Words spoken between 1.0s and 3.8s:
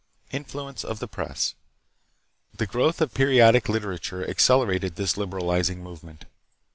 Press. The growth of periodic